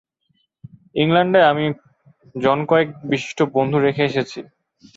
ইংলণ্ডে 0.95 1.39
আমি 1.51 1.65
জনকয়েক 2.35 2.89
বিশিষ্ট 3.11 3.39
বন্ধু 3.55 3.77
রেখে 3.79 4.03
এসেছি। 4.05 4.39